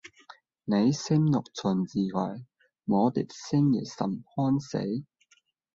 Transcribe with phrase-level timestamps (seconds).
[0.65, 2.43] 你心若存智慧，
[2.85, 5.05] 我的心也甚歡喜